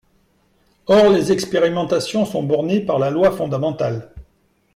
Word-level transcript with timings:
Or 0.87 1.09
les 1.11 1.31
expérimentations 1.31 2.25
sont 2.25 2.41
bornées 2.41 2.79
par 2.83 2.97
la 2.97 3.11
loi 3.11 3.29
fondamentale. 3.31 4.09